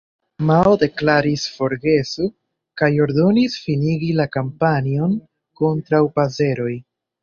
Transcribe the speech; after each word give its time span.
Mao 0.51 0.71
deklaris 0.83 1.43
"forgesu", 1.57 2.31
kaj 2.83 2.91
ordonis 3.07 3.61
finigi 3.69 4.13
la 4.23 4.29
kampanjon 4.41 5.17
kontraŭ 5.65 6.05
paseroj. 6.21 6.77